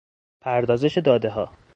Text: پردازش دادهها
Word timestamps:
پردازش 0.41 0.97
دادهها 0.99 1.51